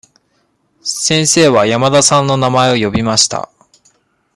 [0.81, 3.51] 先生は山田さんの名前を呼びました。